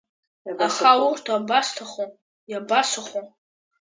Аха 0.65 0.91
урҭ 1.09 1.25
абасҭаху, 1.37 2.09
иабасыхәо? 2.51 3.21